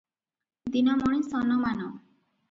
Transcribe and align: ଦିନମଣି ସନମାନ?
ଦିନମଣି 0.75 1.19
ସନମାନ? 1.27 1.91